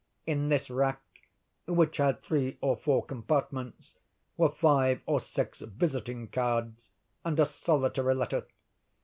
[0.25, 1.03] In this rack,
[1.67, 3.93] which had three or four compartments,
[4.35, 6.89] were five or six visiting cards
[7.23, 8.47] and a solitary letter.